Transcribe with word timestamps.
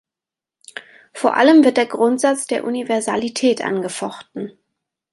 Vor 1.13 1.37
allem 1.37 1.63
wird 1.63 1.77
der 1.77 1.85
Grundsatz 1.85 2.47
der 2.47 2.63
Universalität 2.63 3.61
angefochten. 3.61 4.51